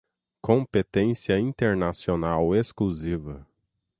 competência 0.41 1.39
internacional 1.39 2.55
exclusiva 2.55 3.45